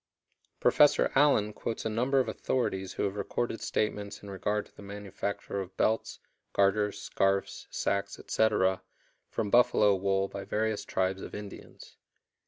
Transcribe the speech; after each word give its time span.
Professor 0.59 1.11
Allen 1.13 1.53
quotes 1.53 1.85
a 1.85 1.87
number 1.87 2.19
of 2.19 2.27
authorities 2.27 2.93
who 2.93 3.03
have 3.03 3.15
recorded 3.15 3.61
statements 3.61 4.23
in 4.23 4.31
regard 4.31 4.65
to 4.65 4.75
the 4.75 4.81
manufacture 4.81 5.61
of 5.61 5.77
belts, 5.77 6.17
garters, 6.53 6.99
scarfs, 6.99 7.67
sacks, 7.69 8.17
etc., 8.17 8.81
from 9.29 9.51
buffalo 9.51 9.93
wool 9.93 10.27
by 10.27 10.43
various 10.43 10.85
tribes 10.85 11.21
of 11.21 11.35
Indians. 11.35 11.97